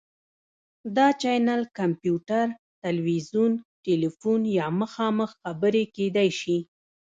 دا 0.95 1.07
چینل 1.21 1.61
کمپیوټر، 1.77 2.45
تلویزیون، 2.83 3.51
تیلیفون 3.85 4.41
یا 4.57 4.67
مخامخ 4.81 5.29
خبرې 5.41 5.83
کیدی 5.95 6.29
شي. 6.39 6.57